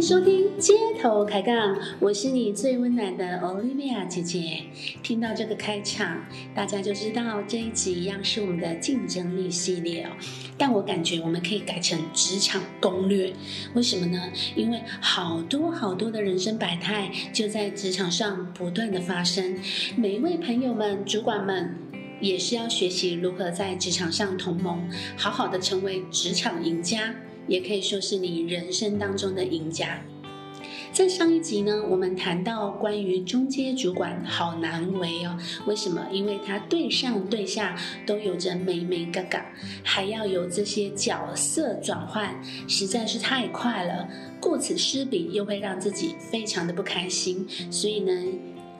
[0.00, 4.62] 收听街头开杠，我是你最温暖的 Olivia 姐姐。
[5.02, 10.10] 听到这个开场，大家就知道这一集一样是我们的竞争力系列哦。
[10.56, 13.34] 但我感觉我们可以改成职场攻略，
[13.74, 14.32] 为什么呢？
[14.56, 19.58] 因为好多好多的人生百态就在职场上不断的发生，
[19.96, 21.74] 每一位朋友们、主管们。
[22.20, 24.86] 也是要学习如何在职场上同盟，
[25.16, 27.14] 好好的成为职场赢家，
[27.46, 30.02] 也可以说是你人生当中的赢家。
[30.92, 36.04] 在上一集呢，我们谈到关于中阶主管好难为哦，为什么？
[36.10, 39.46] 因为他对上对下都有着美美嘎嘎，
[39.84, 44.08] 还要有这些角色转换，实在是太快了，
[44.40, 47.46] 顾此失彼，又会让自己非常的不开心。
[47.70, 48.12] 所以呢。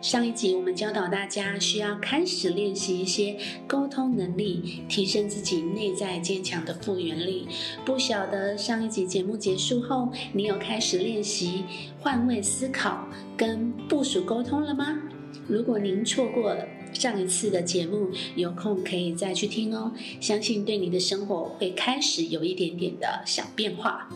[0.01, 7.47] 上一集我们教导大家需要开始练习一些沟通能力，提升自己内在坚强的复原力。
[7.84, 11.65] 不晓得上一集节目结束后，你有开始练习
[12.01, 14.98] 换位思考跟部署沟通了吗？
[15.47, 16.57] 如果您错过
[16.95, 24.09] 上一次的节目，有空可以再去听哦，相信对你的生活会开始有一点点的小变化。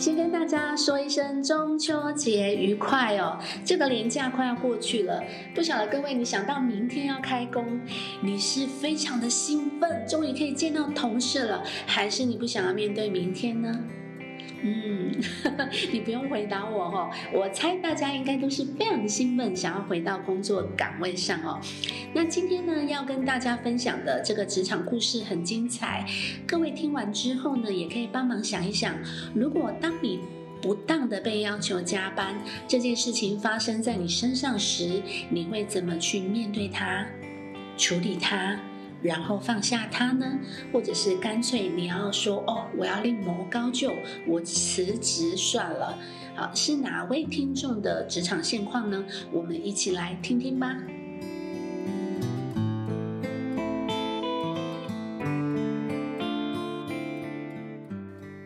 [0.00, 3.38] 先跟大家说一声中秋节愉快哦！
[3.62, 5.22] 这个年假快要过去了，
[5.54, 7.78] 不晓得各位你想到明天要开工，
[8.22, 13.78] 你是非常的兴奋，终于可以见到同事了，还是你不想要面对明天呢？
[14.62, 15.12] 嗯，
[15.92, 21.60] 你不用回答我哈，我猜大家应该都是非常的兴奋，想要回到工作岗位上哦。
[22.12, 26.04] 那今天呢，要跟大家分享的这个职场故事很精彩，
[26.46, 28.94] 各位听完之后呢，也可以帮忙想一想，
[29.34, 30.20] 如果当你
[30.60, 32.38] 不当的被要求加班
[32.68, 35.00] 这件事情发生在你身上时，
[35.30, 37.06] 你会怎么去面对它、
[37.78, 38.60] 处理它？
[39.02, 40.38] 然后放下他呢，
[40.72, 43.92] 或者是干脆你要说哦，我要另谋高就，
[44.26, 45.98] 我辞职算了。
[46.34, 49.04] 好，是哪位听众的职场现况呢？
[49.32, 50.76] 我们一起来听听吧。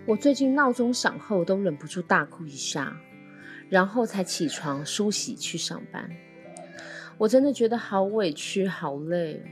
[0.06, 2.97] 我最近闹钟响后都忍不住大哭一下，
[3.69, 6.10] 然后才起床梳洗去上班。
[7.16, 9.43] 我真的觉得好委屈，好累。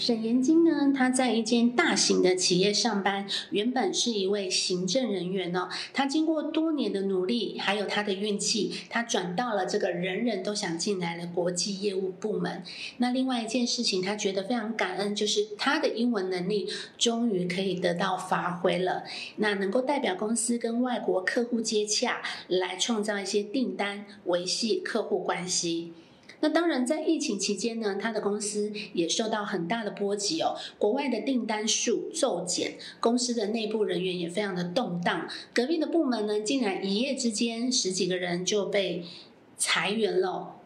[0.00, 0.94] 沈延金呢？
[0.96, 5.68] 他在一间大型的企业上班，原本是一位行政人员哦。
[5.92, 12.62] 他经过多年的努力，还有他的运气，他转到了这个人人都想进来的国际业务部门。
[12.96, 16.66] 那另外一件事情，他觉得非常感恩，就是他的英文能力
[16.96, 19.04] 终于可以得到发挥了。
[19.36, 25.92] 那能够代表公司跟外国客户接洽，来创造一些订单，维系客户关系。
[26.40, 30.56] 那当然，在疫情期间呢，他的公司也受到很大的波及哦。
[30.78, 35.28] 国外的订单数骤减，公司的内部人员也非常的动荡。
[35.52, 39.04] 隔壁的部门呢，竟然一夜之间十几个人就被
[39.58, 40.59] 裁员了。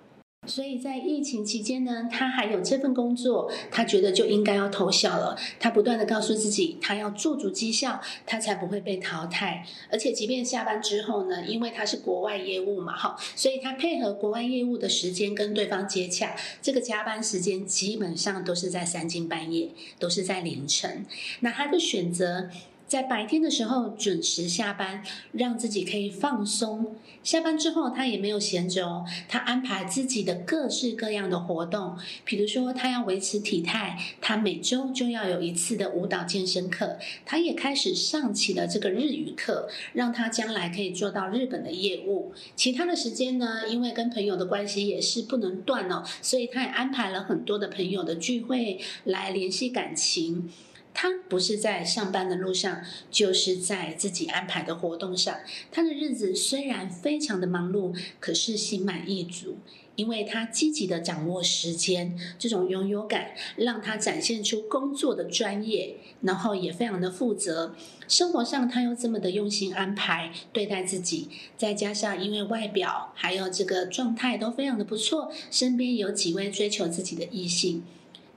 [0.46, 5.36] 所以在疫情期间呢，他还有这份工作，他觉得就应该要偷笑了。
[5.58, 9.64] 他不断的告诉自己，他要做足绩效，他才不会被淘汰。
[9.90, 19.68] 而且，即便下班之后呢，因为他是国外业务嘛，哈，所以他配合国外业务的时间跟对方接洽，这个加班时间基本上都是在三更半夜，
[19.98, 21.06] 都是在凌晨。
[21.40, 22.50] 那他的选择。
[22.94, 26.94] 在白天的时候准时下班，让自己可以放松。
[27.24, 31.98] 下班之后，他也没有闲着哦，他安排自己的各式各样的活动。
[32.24, 36.96] 比如说，他要维持体态，他每周就要有一次的舞蹈健身课。
[37.26, 42.32] 他也开始上起了这个日语课，让他将来可以做到日本的业务。
[42.54, 50.48] 其他的时间呢，因为跟朋友的关系也是不能断哦，所以他也安排了很多的朋友的聚会来联系感情。
[50.94, 52.80] 他不是在上班的路上，
[53.10, 55.36] 就是在自己安排的活动上。
[55.70, 59.58] 他的日子虽然非常的忙碌，可是心满意足。
[59.96, 67.76] 因为他积极的掌握时间，这种拥有感让他展现出工作的专业，然后也非常的负责。
[68.08, 77.84] 生活上他又这么的用心安排对待自己，再加上因为外表还有这个状态都非常的不错，身边有几位追求自己的异性，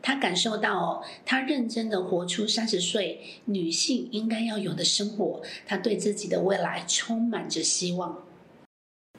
[0.01, 8.23] 他感受到哦，他认真的活出三十岁女性应该要有的生活，他对自己的未来充满着希望。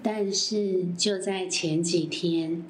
[0.02, 2.64] 但是就在前几天，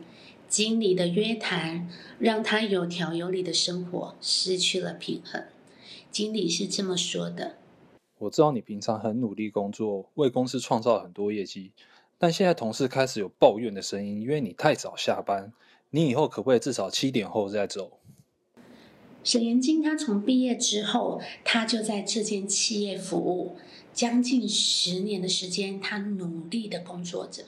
[0.48, 1.88] 经理的约谈
[2.18, 5.44] 让他有条有理的生活失去了平衡。
[6.10, 7.56] 经理是这么说的
[8.18, 11.72] ：“我知道你平常很努力工作，为公司创造很多业绩，
[12.16, 15.52] 但现在同事开始有抱怨的声音，因为你太早下班。
[15.90, 17.92] 你以后可不可以至少七点后再走？”
[19.28, 23.58] 沈延金他从毕业之后，他就在这间企业服务。
[23.92, 27.44] 将近十年的时间，他努力的工作着。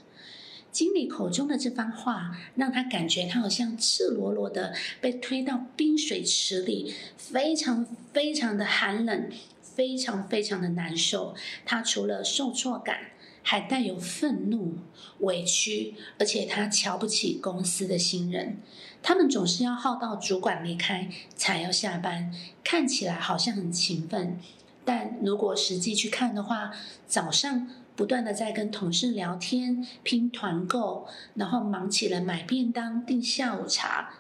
[0.71, 9.31] 经理口中的这番话，让他感觉他好像赤裸裸的被推到冰水池里，非常非常的寒冷，
[9.63, 11.35] 非常非常的难受。
[11.65, 12.99] 他除了受挫感，
[13.43, 14.75] 还带有愤怒、
[15.21, 18.59] 委屈，而且他瞧不起公司的新人。
[19.03, 22.33] 他们总是要耗到主管离开才要下班，
[22.63, 24.39] 看起来好像很勤奋。
[24.85, 26.73] 但如果实际去看的话，
[27.07, 34.15] 早上不断的在跟同事聊天、拼团购，然后忙起了买便当、订下午茶，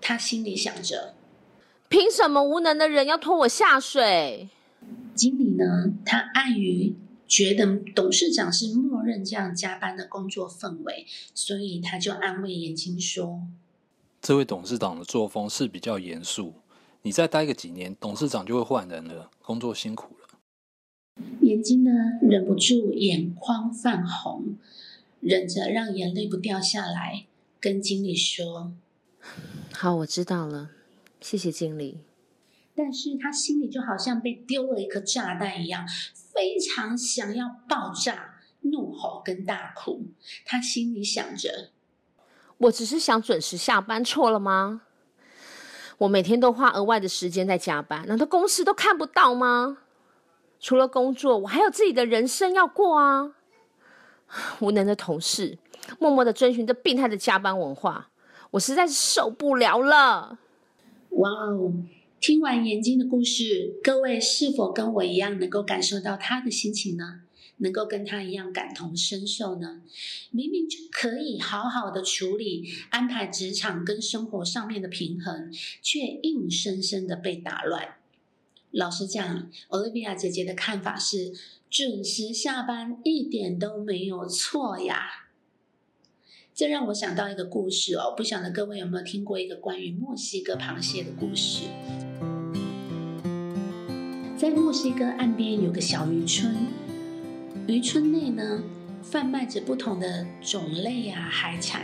[0.00, 1.14] 他心里想着：
[1.88, 4.48] 凭什么无能的人要拖我下水？
[5.14, 5.92] 经理呢？
[6.04, 6.96] 他碍于
[7.28, 7.64] 觉得
[7.94, 13.42] 董事长是默认这样加班的工作氛围，所以他就安慰眼睛说
[14.22, 16.54] ：“这位董事长的作风是比较严肃。”
[17.04, 19.28] 你再待个几年，董事长就会换人了。
[19.42, 20.38] 工作辛苦了。
[21.40, 21.90] 眼睛呢，
[22.22, 24.56] 忍不住眼眶泛红，
[25.18, 27.26] 忍着让眼泪不掉下来，
[27.58, 28.72] 跟经理说
[29.74, 30.70] ：“好，我知道了，
[31.20, 31.98] 谢谢经理。”
[32.76, 35.84] 但是他心里就好像被丢了一颗炸弹一样，
[36.14, 40.06] 非常想要爆炸，怒吼跟大哭。
[40.44, 41.71] 他心里想着
[42.58, 44.82] ：“我只是想准时下班，错了吗？”
[45.98, 49.78] 我每天都花额外的时间在加班，难道公司都看不到吗？
[50.58, 53.32] 除了工作，我还有自己的人生要过啊！
[54.60, 55.58] 无能的同事，
[55.98, 58.10] 默默的遵循着病态的加班文化，
[58.52, 60.38] 我实在是受不了了。
[61.10, 61.72] 哇哦！
[62.20, 67.22] 听完眼睛的故事，各位是否跟我一样能够感受到他的心情呢？
[67.58, 69.82] 能够跟他一样感同身受呢？
[70.30, 77.96] 明明就可以好好的处理安排职场跟生活上面的平衡，却硬生生的被打乱。
[78.70, 81.32] 老实讲，Olivia 姐姐的看法是，
[81.68, 85.28] 准时下班一点都没有错呀。
[86.54, 91.64] 这让我想到一个故事哦，不晓得各位有没有听过一个关于墨西哥螃蟹的故事？
[94.36, 96.56] 在墨西哥岸边有个小渔村。
[97.72, 98.62] 渔村内呢，
[99.02, 101.80] 贩卖着不同的种类啊海产，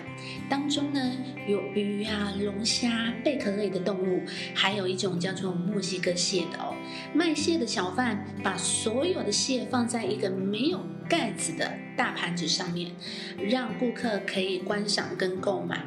[0.47, 1.01] 当中呢
[1.47, 4.21] 有鱼啊、龙虾、贝壳类的动物，
[4.55, 6.75] 还有一种叫做墨西哥蟹的哦。
[7.15, 12.91] 卖蟹的小贩把所有的蟹放在一个没有盖子的大盘子上面，
[13.39, 15.83] 让顾客可以观赏跟购买。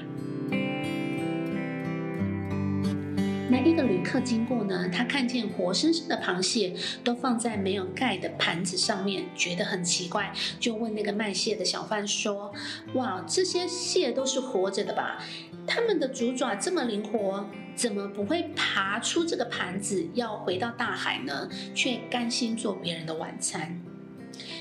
[3.52, 12.54] 那一个旅客经过呢，他看见活生生的螃蟹都放在没有盖的盘子上面，觉得很奇怪，就问那个卖蟹的小贩说
[12.96, 15.22] ：“哇，这些蟹都是活着的吧？
[15.68, 21.50] 它们的足爪这么灵活，怎么不会爬出这个盘子要回到大海呢？
[21.76, 23.82] 却甘心做别人的晚餐？”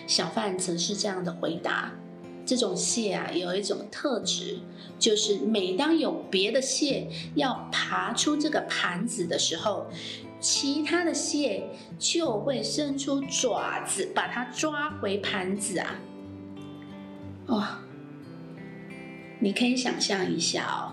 [0.09, 1.93] 小贩则是这样的回答。
[2.51, 4.59] 这种蟹啊，有一种特质，
[4.99, 9.87] 就是每当有别的蟹要爬出这个盘子的时候，
[10.41, 16.01] 其他的蟹就会伸出爪子把它抓回盘子啊！
[17.47, 17.65] 哦，
[19.39, 20.91] 你可以想象一下哦，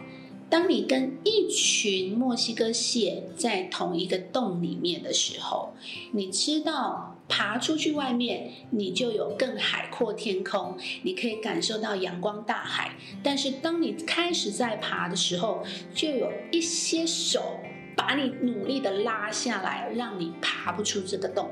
[0.52, 5.74] 当你跟一群墨西哥蟹在同一个洞里面的时候，
[6.12, 7.16] 你知道。
[7.30, 12.92] 爬出去外面，你就有更海阔天空，你可以感受到阳光大海。
[13.24, 17.60] 但是当你开始在爬的时候，就有一些手
[17.96, 21.50] 把你努力的拉下来，让你爬不出这个洞。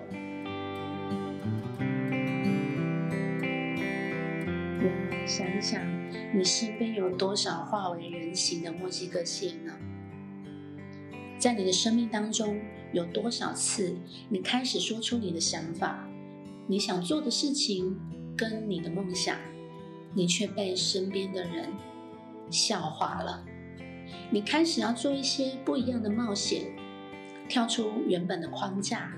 [5.27, 5.81] 想一想，
[6.35, 9.73] 你身边有多少化为人形的墨西哥蟹呢？
[11.39, 12.61] 在你的生命当中，
[12.95, 13.93] 有多少次
[14.29, 16.07] 你开始说出你的想法、
[16.65, 17.99] 你想做的事情
[18.37, 19.37] 跟你的梦想，
[20.13, 21.67] 你却被身边的人
[22.49, 23.43] 笑话了。
[24.31, 26.73] 你开始要做一些不一样的冒险，
[27.49, 29.11] 跳出原本的框架，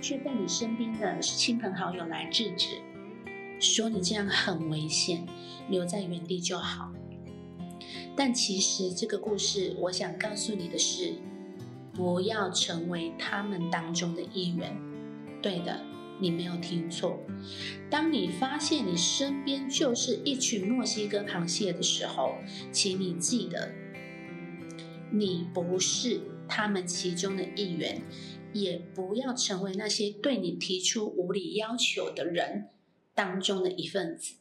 [0.00, 2.76] 却被你身边的亲朋好友来制止，
[3.58, 5.26] 说你这样很危险，
[5.68, 6.92] 留在原地就好。
[8.14, 11.14] 但其实这个故事，我想告诉你的是，
[11.92, 14.76] 不要成为他们当中的一员。
[15.42, 15.80] 对的，
[16.20, 17.18] 你没有听错。
[17.88, 22.34] 当你发现你身边就是一群墨西哥螃蟹的时候，
[22.70, 23.72] 请你记得。
[25.12, 28.02] 你不是他们其中的一员，
[28.52, 32.68] 也不要成为那些对你提出无理要求的人
[33.12, 34.34] 当中的一份子。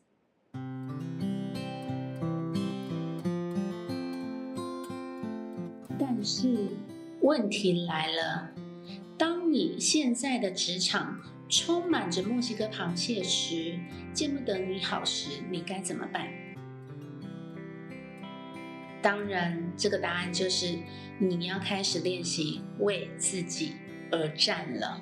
[5.98, 6.68] 但是
[7.22, 8.52] 问题来了，
[9.18, 13.78] 当你现在的职场充满着墨西哥螃蟹时，
[14.14, 16.28] 见不得你好时，你该怎么办？
[19.02, 20.78] 当然，这个答案就是
[21.20, 23.74] 你要开始练习为自己
[24.12, 25.02] 而战了。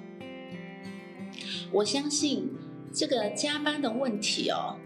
[1.71, 2.49] 我相信
[2.93, 4.77] 这个加班的问题哦，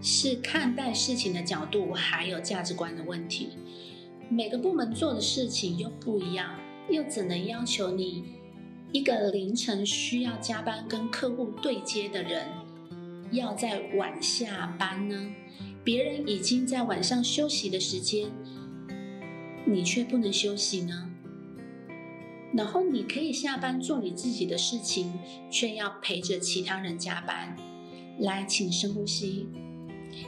[0.00, 3.50] 是看待事情的角度还有价值观的问题。
[4.28, 8.24] 每个部门做的事情又不一样，又怎能要求你
[8.92, 12.46] 一个凌晨需要加班跟客户对接的人，
[13.30, 15.32] 要在晚下班呢？
[15.82, 18.30] 别人已经在晚上休息的时间。
[19.64, 21.10] 你却不能休息呢？
[22.54, 25.12] 然后你可以下班做你自己的事情，
[25.50, 27.56] 却要陪着其他人加班。
[28.20, 29.48] 来，请深呼吸，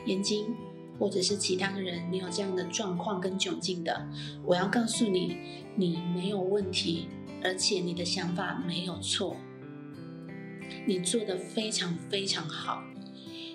[0.07, 0.45] 眼睛，
[0.99, 4.09] 或者是其他人，你有这样的状况跟窘境的，
[4.45, 5.37] 我要告诉你，
[5.77, 7.09] 你没有问题，
[7.43, 9.37] 而且你的想法没有错，
[10.87, 12.83] 你做的非常非常好。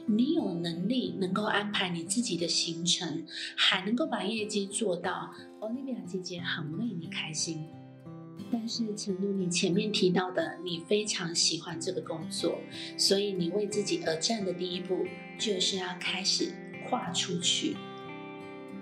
[0.06, 5.34] 你有能力能够安排你自己的行程，还能够把业绩做到。
[5.62, 7.66] Olivia 姐姐很为你开心。
[8.52, 12.60] 但是，诚如你前面提到的，你非常喜欢这个工作，
[12.98, 15.06] 所以你为自己而战的第一步，
[15.40, 16.54] 就是要开始
[16.94, 17.76] 跨出去，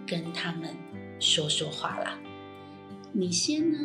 [0.06, 0.75] 跟他们
[1.18, 2.20] 说说话啦。
[3.13, 3.77] 你先呢，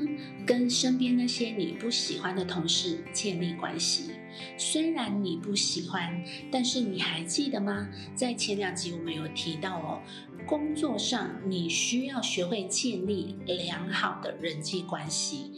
[0.45, 4.11] 跟身边那些你不喜欢的同事建立关系。
[4.59, 7.89] 虽然你不喜欢，但是你还记得吗？
[8.17, 10.03] 在前两集我们有提到哦，
[10.45, 15.53] 工作上你需要学会建立良好的人际关系，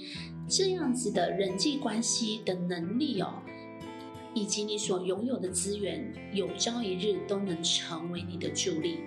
[0.47, 3.43] 这样子的人际关系的能力哦。
[4.39, 9.01] 以及你所拥有的资源，有朝一日都能成为你的助力。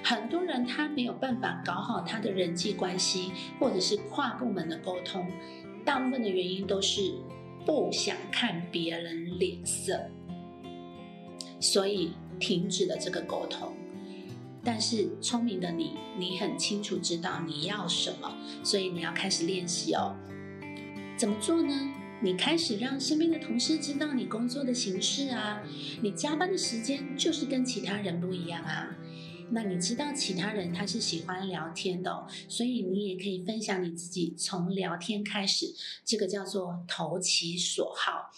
[0.00, 5.26] 很多人他没有办法搞好他的人际关系，或者是跨部门的沟通，
[5.84, 7.14] 大部分的原因都是
[7.64, 10.08] 不想看别人脸色，
[11.58, 13.72] 所以停止了这个沟通。
[14.62, 20.14] 但是聪明的你，你很清楚知道你要什么，所以你要开始练习哦。
[21.16, 21.74] 怎么做呢？
[22.22, 25.62] 你开始让身边的同事知道你工作的形式啊，
[26.02, 28.96] 你加班的时间就是跟其他人不一样啊。
[29.50, 38.32] 那你知道其他人他是喜欢聊天的，所以你也可以分享你自己从聊天开始，这个叫做投其所好。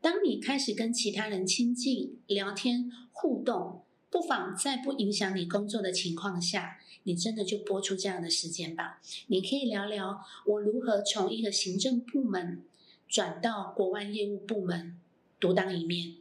[0.00, 9.00] 当你开始跟其他人亲近、聊天、互动，不妨在不影响你工作的情况下，你真的就拨出这样的时间吧。
[9.26, 12.64] 你可以聊聊我如何从一个行政部门。
[13.08, 14.98] 转到国外业务部门
[15.40, 16.16] 独当一面，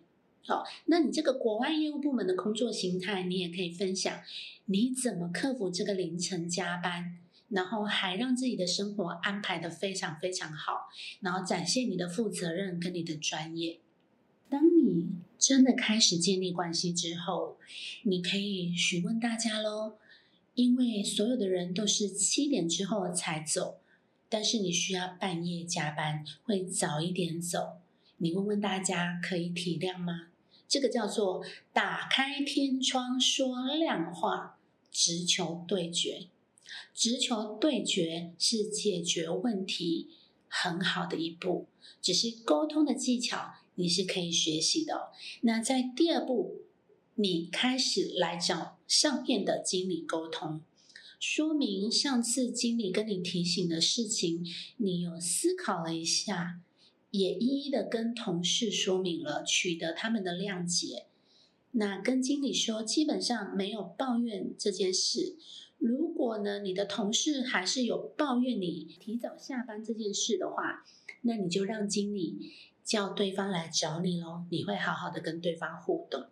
[0.45, 4.21] 好，那你这个国外业务部门的工作形态，你也可以分享，
[4.65, 7.17] 你怎么克服这个凌晨加班，
[7.49, 10.87] 然后还让自己的生活安排的非常非常好，
[11.19, 13.79] 然后展现你的负责任跟你的专业。
[14.49, 17.57] 当你真的开始建立关系之后，
[18.03, 19.97] 你可以询问大家喽，
[20.55, 23.79] 因为所有的人都是七点之后才走。
[24.29, 27.77] 但是你需要半夜加班，会早一点走。
[28.17, 30.29] 你问问大家可以体谅吗？
[30.67, 34.57] 这个叫做打开天窗说亮话，
[34.91, 36.27] 直球对决。
[36.93, 40.09] 直球对决是解决问题
[40.49, 41.67] 很好的一步，
[42.01, 45.11] 只是沟通的技巧你是可以学习的。
[45.41, 46.63] 那在第二步，
[47.15, 50.61] 你开始来找上面的经理沟通。
[51.19, 54.45] 说明上次经理跟你提醒的事情，
[54.77, 56.61] 你有思考了一下，
[57.09, 61.07] 也一一的跟同事说明了，取得他们的谅解。
[61.71, 65.35] 那跟经理说，基本上没有抱怨这件事。
[65.79, 70.85] 如果呢，你的同事还是有抱怨你提早下班这件事的话，
[71.21, 72.51] 那你就让经理
[72.83, 74.45] 叫对方来找你喽。
[74.49, 76.25] 你会好好的跟对方互动。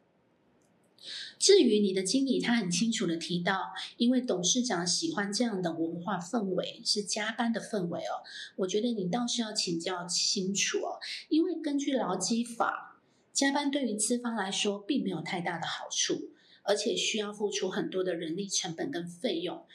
[1.37, 8.23] 至于你的经理，他很清楚的提到，因为董事长喜欢这样的文化氛围，是加班的氛围哦。
[8.57, 12.99] 我觉得你倒是要请教清楚哦，因为根据劳基法，
[13.33, 16.31] 加班对于资方来说并没有太大的好处，
[16.63, 19.65] 而且需要付出很多的人力成本跟费用。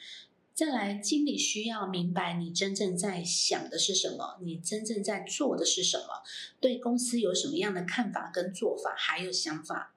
[0.53, 6.21] 再来，经理需要明白你真正在想的是什么，你真正在做的是什么，
[6.59, 9.90] 对公司有什么样的看法跟做法，还有想法。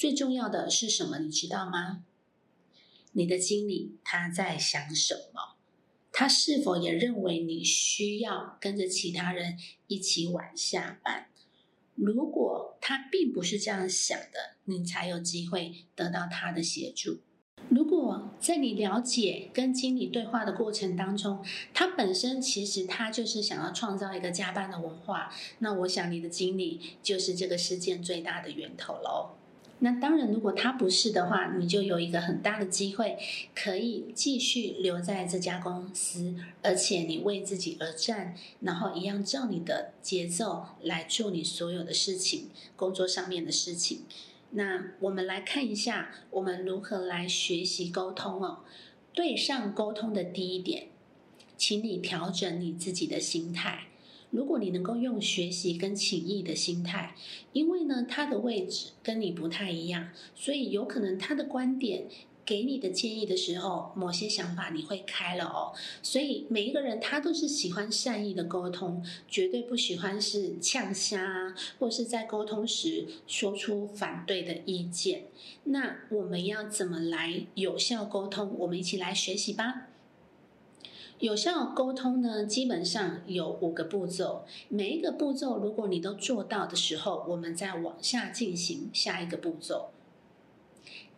[0.00, 1.18] 最重要的是什么？
[1.18, 2.04] 你知道吗？
[3.12, 5.58] 你的经理他在想什么？
[6.10, 11.28] 他是否也认为你需要跟着其他人一起晚下班？
[11.96, 17.20] 如果他并不是这样想的，你才有机会得到他的协助。
[17.68, 29.36] 如果在你了解跟经理对话的过程当中，他本身其实他就是想要创造一个加班的文化，那我想你的经理就是这个事件最大的源头喽。
[29.82, 33.16] 那当然，如果他不是的话，你就有一个很大的机会
[33.54, 44.02] 可以继续留在这家公司，而且你为自己而战，然后一样照你的节奏来做你所有的事情，工作上面的事情。
[44.50, 48.58] 那我们来看一下，我们如何来学习沟通哦。
[49.14, 50.88] 对上沟通的第一点，
[51.56, 53.89] 请你调整你自己的心态。
[54.30, 57.14] 如果你能够用学习跟情谊的心态，
[57.52, 62.04] 因为呢，他的位置跟你不太一样，所以有可能他的观点。
[62.42, 65.72] 给你的建议的时候，某些想法你会开了哦。
[66.02, 75.26] 所以每一个人他都是喜欢善意的沟通，绝对不喜欢是呛虾啊，或是在沟通时说出反对的意见。
[75.64, 78.52] 那我们要怎么来有效沟通？
[78.58, 79.89] 我们一起来学习吧。
[81.20, 89.90] 有效沟通呢，基本上有五个步骤，每一个步骤如果你都做到的时候，我们再往下进行下一个步骤。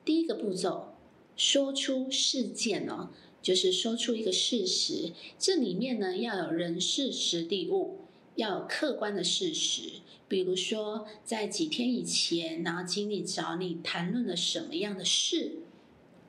[0.04, 0.88] 第一个步骤。
[1.34, 3.08] 说出事件哦，
[3.40, 5.12] 就是说出一个事实。
[5.38, 8.00] 这里面呢，要有人事、实地、物，
[8.36, 10.02] 要有客观的事实。
[10.28, 15.52] 比如说，在几天以前，然后经理找你谈论了什么样的事，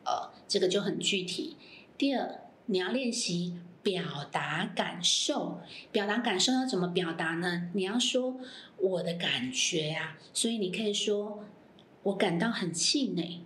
[0.06, 1.58] 呃，这个就很具体。
[1.98, 5.62] 第二，你要练习表达感受。
[5.92, 7.70] 表达感受要怎么表达呢？
[7.74, 8.38] 你要说
[8.78, 11.44] 我的感觉啊，所以你可以说，
[12.04, 13.42] 我感到很气馁。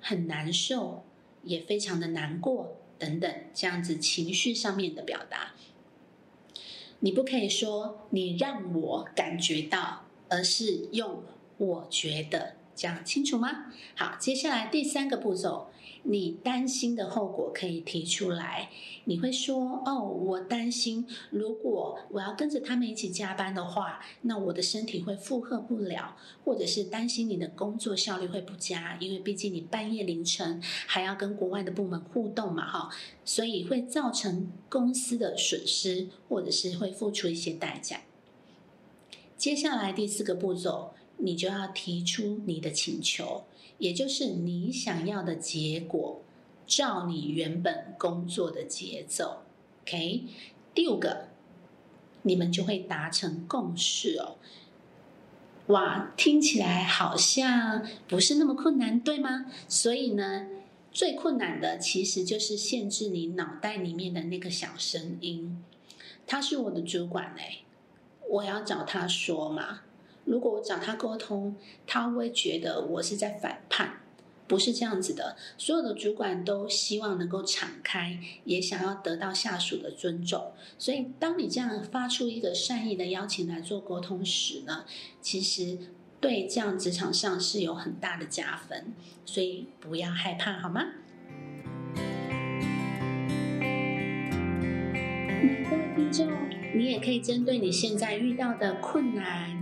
[0.00, 1.04] 很难受，
[1.42, 5.54] 也非常的难过，等等，这样子情绪上面的表达，
[7.00, 11.24] 你不可以说你让我感觉到，而是用
[11.56, 13.72] 我觉得，讲清楚吗？
[13.96, 15.68] 好，接下来第三个步骤。
[16.10, 18.70] 你担心的后果可以提出来，
[19.04, 26.16] 你会说：“哦，我担心，如果我要跟着他们一起加班的话，那我的身体会负荷不了，
[26.46, 32.88] 或者是担心你的工作效率会不佳，因为毕竟你半夜凌晨还要跟国外的部门互动嘛，哈，
[33.26, 38.00] 所以会造成公司的损失，或者是会付出一些代价。”
[39.36, 43.44] 接下来第四个步骤，你就要提出你的请求。
[43.78, 46.22] 也就是你想要的结果，
[46.66, 49.42] 照你原本工作的节奏
[49.82, 50.24] ，OK。
[50.74, 51.28] 第五个，
[52.22, 54.36] 你们就会达成共识哦。
[55.68, 59.46] 哇，听起来好像不是那么困难，对吗？
[59.68, 60.46] 所以呢，
[60.90, 65.62] 最困难的其实就是限制你脑袋里面的那个小声音。
[66.26, 67.58] 他是我的主管哎，
[68.30, 69.80] 我要找他说嘛。
[70.28, 74.02] 如果我找他沟通，他会觉得我是在反叛，
[74.46, 75.34] 不是这样子的。
[75.56, 80.52] 所有的主管都希望能够敞开，也想要得到下属的尊重。
[80.78, 84.84] 所以，当你这样发出一个善意的邀请来做沟通时呢，
[85.22, 85.78] 其实
[86.20, 88.92] 对这样职场上是有很大的加分。
[89.24, 90.84] 所以不要害怕，好吗？
[95.70, 96.28] 各位听众，
[96.76, 99.56] 你也可以针对你现在遇到的困难。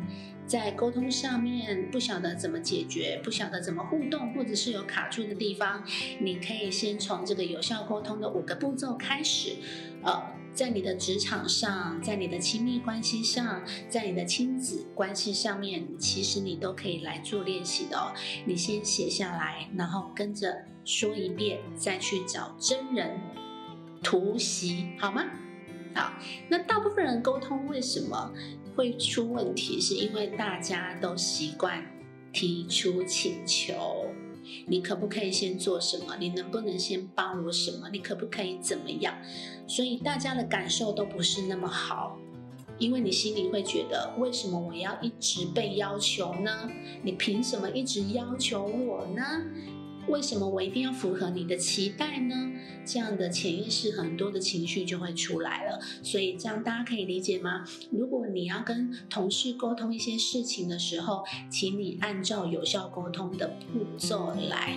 [0.47, 5.83] 在沟通上面不晓得怎么解决，不晓得怎么互动，或者是有卡住的地方，
[6.21, 9.57] 你可以先从这个有效沟通的五个步骤开始。
[10.03, 18.13] 呃，在你的职场上，在你的亲密关系上，在你的亲子关系上面，其实你都可以来做练习的哦。
[18.45, 23.19] 你先写下来，然后跟着说一遍，再去找真人
[24.03, 25.25] 突袭，好吗？
[25.93, 26.13] 好，
[26.49, 28.33] 那大部分人沟通为什么？
[28.77, 31.83] 会出问题，是因为大家都习惯
[32.33, 34.07] 提出请求，
[34.67, 36.17] 你可不可以先做什么？
[36.21, 37.89] 你能不能先帮我什么？
[37.91, 39.15] 你可不可以怎么样？
[39.67, 42.19] 所以大家的感受都不是那么好。
[42.79, 46.71] 因为你心里会觉得，为什么我要一直被要求呢？
[47.03, 49.23] 你凭什么一直要求我呢？
[50.09, 52.53] 为什么我一定要符合你的期待呢？
[52.85, 55.81] 这样的潜意识很多的情绪就会出来了。
[56.03, 57.65] 所以这样大家可以理解吗？
[57.91, 64.77] 如果你要跟同事沟通一些事情的时候，请你按照有效沟通的步骤来。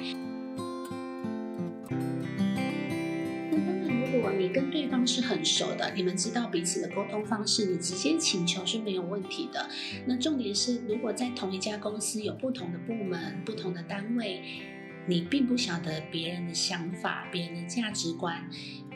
[4.12, 9.70] 如果你跟对方是很熟的，你们知道彼此的沟通方式，你直接请求是没有问题的。
[10.08, 14.42] 那重点是，如果在同一家公司有不同的部门、不同的单位，
[15.06, 18.50] 你并不晓得别人的想法、别人的价值观、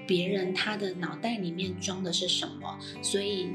[0.07, 3.49] 别人他的脑袋里面装的是什么，所以，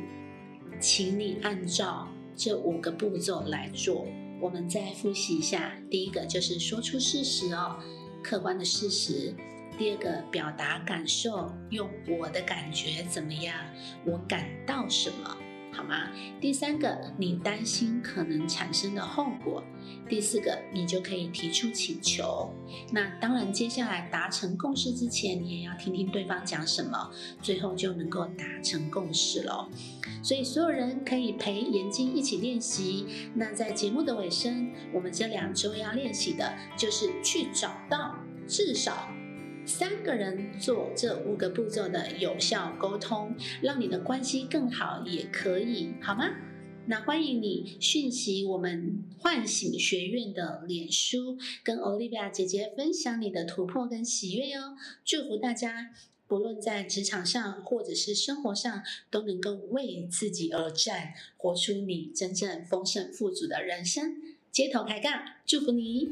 [0.81, 4.07] 请你按照这五个步骤来做。
[4.41, 7.77] 我们再复习一下，第一个就是说出事实哦，
[8.23, 9.35] 客观的事实。
[9.77, 13.55] 第二个，表达感受，用我的感觉怎么样？
[14.05, 15.37] 我感到什么，
[15.79, 16.09] 好吗？
[16.41, 19.63] 第三个，你担心可能产生的后果。
[20.09, 22.53] 第四个，你就可以提出请求。
[22.93, 27.09] 那当然，接下来达成共识之前，你也要听听对方讲什么，
[27.41, 29.69] 最后就能够达成共识喽。
[30.21, 33.07] 所以，所有人可以陪眼睛一起练习。
[33.35, 38.17] 那在节目的尾声，我们这两周要练习的就是去找到
[38.49, 39.09] 至少。
[39.69, 46.25] 三个人做这五个步骤的有效沟通，让你的关系更好，也可以好吗？
[46.87, 54.75] 那欢迎你讯息我们唤醒学院的脸书，跟 Olivia 姐姐分享你的突破跟喜悦哟。
[55.05, 55.91] 祝福大家，
[56.27, 64.17] 不论在职场上或者是生活上，都能够为自己而战，活出你真正丰盛富足的人生。
[64.51, 65.13] 街头开杠，
[65.45, 66.11] 祝福你。